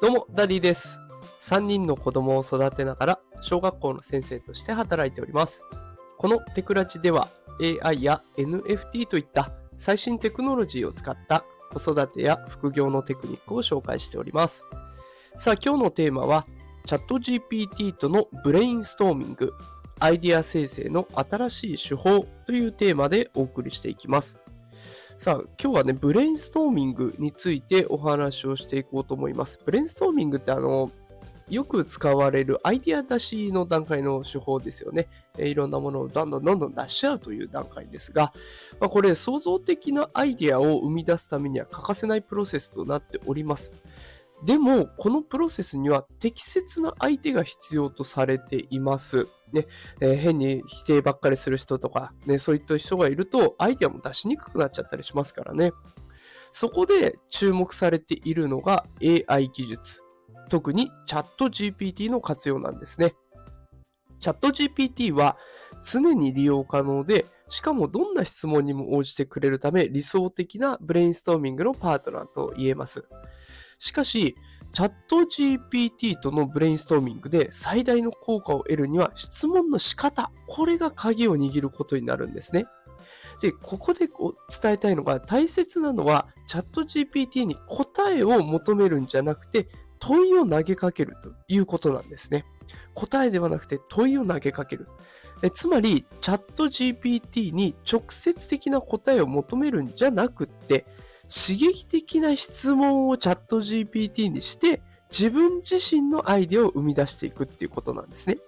[0.00, 1.00] どうも、ダディです。
[1.40, 5.64] 3人の子供を育てながら、小学校の先生として働いております。
[6.18, 7.26] このテクラジでは、
[7.82, 14.66] AI や NFT といった最新テクノロジーを使った子育てや副業のテクニックを紹介しております。
[15.36, 16.46] さあ、今日のテーマは、
[16.86, 19.52] ChatGPT とのブレインストーミング、
[19.98, 24.38] アイディア生成の新しい手法というテーマでお送りしていきます。
[25.18, 29.58] さあ、今日はね、ブレインストーミングについてお話をしていこうと思います。
[29.64, 30.92] ブレインストーミングってあの、
[31.48, 35.08] よく使われるアイデア出しの段階の手法ですよね。
[35.36, 38.32] えいろんなものをどんどんどんどん出し合うという段階ですが、
[38.78, 43.72] まあ、これ創造的なアイデアを生み出すためには欠かせないプロセスとなっております。
[44.44, 49.28] でも、このプロセスには適切な相手が必要とされています。
[49.52, 49.66] ね、
[50.00, 55.72] えー変に否定ばっかりする人とか、ね、そういった人がいると、アイデアも出しにくくなっちゃったりしますからね。
[56.52, 60.02] そこで注目されているのが AI 技術。
[60.48, 63.14] 特にチャット GPT の活用なんですね。
[64.20, 65.36] チャット GPT は
[65.82, 73.06] 常に利用可能で、しかもどんな質問にも応じてくれるため理想的なブレインストーミングのパートナーと言えます。
[73.78, 74.36] しかし、
[74.72, 82.66] チャット GPT とのブレインストーミングで最大の効果を得るには質問の仕方、これが鍵を握ることになるんですね。
[83.40, 89.68] で、ここで伝えたいのが大切なのはチャット GPT に答えを求めるんじゃなくて
[90.00, 92.44] 問いを投げかけるということなんですね。
[92.94, 94.88] 答えではなくて問いを投げかける。
[95.42, 100.84] えつまり、チャット GPT に直接的な答えを求めるんじゃなくって、
[101.28, 108.38] 刺激的な質問をチャット GPT にして、自分自身のアイデアを生み出していくっていうことなんですね。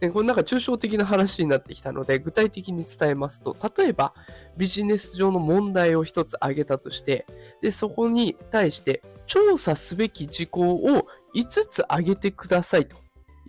[0.00, 4.14] でこれなんか抽象的な話になってきたので、具体的に伝えますと、例えば
[4.56, 7.26] ビジネス上の問題を一つ挙げたとして、
[7.62, 12.96] で、そこに対して調査すべき事項を5つ挙げてくださいと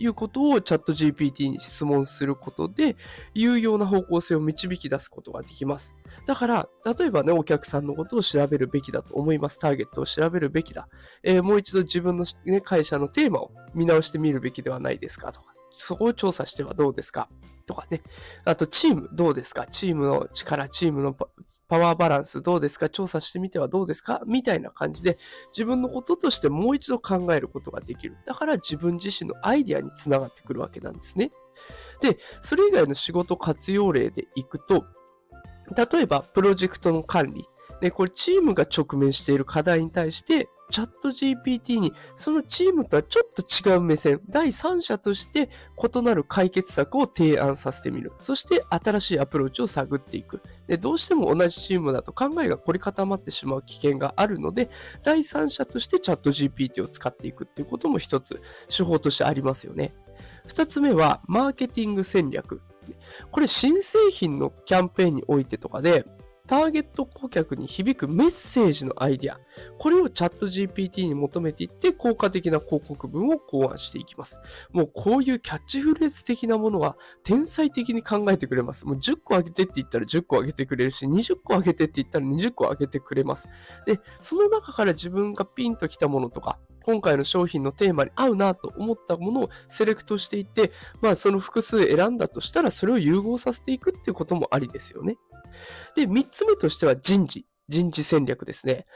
[0.02, 2.96] いうことをチャット GPT に質問することで、
[3.34, 5.94] 有用な方向性を導き出すことができます。
[6.26, 9.58] だから、例えばね、お客さんのことを調べるべきだと思います。
[9.58, 10.88] ターゲットを調べるべきだ。
[11.22, 17.28] えーもう一度自分の、ね、会社のテーマを見直してみるべきではないですかとか、そこを調査してはどうですか？
[17.66, 18.02] とかね。
[18.44, 19.66] あと、チームどうですか？
[19.66, 21.14] チームの力、チームの
[21.68, 22.88] パワーバランスどうですか？
[22.88, 24.20] 調査してみてはどうですか？
[24.26, 25.18] みたいな感じで、
[25.50, 28.16] 自分のこととしてもう一度考えることができる。
[28.26, 31.30] だから自分自身のアイデアにつながってくるわけなんですね。
[32.00, 34.84] で、それ以外の仕事活用例でいくと、
[35.76, 37.44] 例えばプロジェクトの管理。
[37.80, 48.12] で、これチームが直面している課題に対して、チャット GPT にそのチームとはちょっと違う目線、第三者として異なる解決策を提案させてみる。
[48.18, 50.42] そして新しいアプローチを探っていく。
[50.66, 54.70] で、どうしても同じチームだと考えが凝り固まってしまう危険があるので、
[55.04, 58.40] 第三者としてチャット GPT を使っていくっていうことも一つ
[58.74, 59.94] 手法としてありますよね。
[60.46, 62.62] 二つ目は、マーケティング戦略。
[63.30, 66.04] これ新製品のキャンペーンにおいてとかで、
[66.52, 69.40] ターゲット顧客に響くメッセージのアイデア。
[69.78, 74.38] これをチャット GPT に求めていって効果的な広告文を考案していきます。
[74.70, 78.84] もうこういうキャッチフレーズ的なものは天才的に考えてくれます。
[78.84, 83.48] もう10個上げてって言ったら10個上げてくれるし、20個上げてって言ったら20個上げてくれます。
[83.86, 90.70] で、その中から自分がピンときたものとか、今回の商品のテーマに合うなと思ったものをセレクトしていって、
[91.00, 95.16] まあその複数選んだとしたらそれを融合させていくっていうこともありですよね。
[95.96, 97.46] で、三つ目としては人事。
[97.68, 98.86] 人事戦略ですね。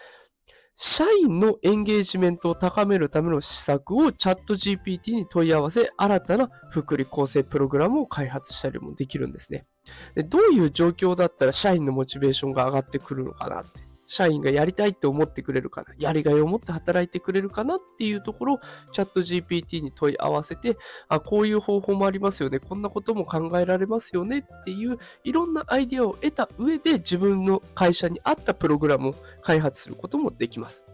[0.78, 9.66] 社員のエンゲージメントを高めるための施策をチャット GPT に問い合わせ、新たな福利厚生プログラムを開発したりもできるんですね。
[10.14, 13.85] でどういう状況だったら社員のモチベーションが上がってくるのかなって。
[14.06, 18.60] 社員がやりたいって思ってくれるかなやりがいを持って働いてくれるかなっていうところを
[18.92, 20.76] チャット GPT に問い合わせて、
[21.08, 22.58] あ、こういう方法もありますよね。
[22.58, 30.86] こんなことも考えられますよねっていういろんなアイデアを得た上で自分の会社に合ったプログラムを開発することもできます。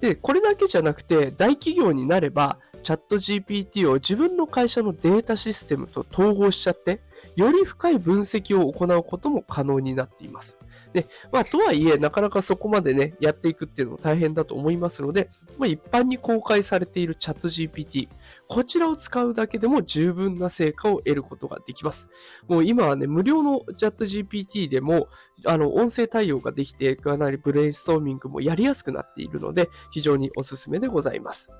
[0.00, 7.00] で、これだけじゃなくて大企業になればチャット GPT を自分の会社のデータシステムと統合しちゃって、
[7.36, 10.58] より深い分析を行うことも可能になっています。
[10.92, 15.28] で、まあ、とはいえ、なかなかそこまでね、やっていくっていうのも大変だと思いますので、
[15.58, 18.08] まあ、一般に公開されているチャット GPT、
[18.48, 22.08] こちらを使うだけでも十分な成果を得ることができます。
[22.48, 25.08] もう今はね、無料のチャット GPT でも、
[25.46, 31.50] あの、音声対応ができて、かなりブレインストーミングもやりやすくなっているので、非常におすすめでございます。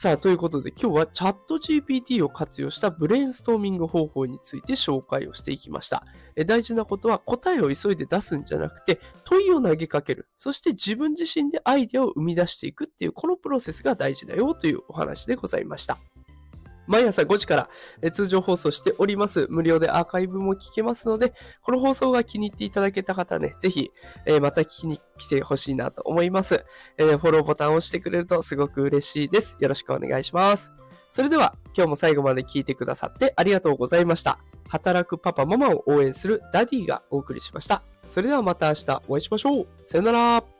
[0.00, 6.06] さあ、ということで今日はチャット GPT を活用したブレインストーミング方法について紹介をしていきました。
[6.36, 10.26] え大事なことは答えを急いで出すんじゃなくて問いを投げかける。
[10.38, 15.98] そして自分自身でアイデアを生み出していくっていうこのプロセスが大事だよというお話でございました。
[16.86, 17.68] 毎朝5時か
[18.02, 19.46] ら通常放送しております。
[19.50, 21.32] 無料でアーカイブも聞けますので、
[21.62, 23.90] この放送が気に入っていただけた方ね、ぜひ、
[24.26, 26.64] えまた聞きに来てほしいなと思います、
[26.98, 29.56] えフォローボタンを押してくれるとすごく嬉しいです。
[29.60, 30.72] よろしくお願いします。
[31.10, 34.38] それでは、今日も最後まで聞いてくださってありがとうございました。
[34.68, 37.82] 働くパパママを応援するダディがお送りしました。
[38.08, 39.66] それではまた明日お会いしましょう。
[39.84, 40.59] さよなら。